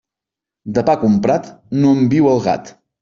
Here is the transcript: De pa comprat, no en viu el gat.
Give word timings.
De 0.77 0.83
pa 0.87 0.95
comprat, 1.03 1.51
no 1.83 1.93
en 1.99 2.09
viu 2.15 2.31
el 2.33 2.43
gat. 2.49 2.73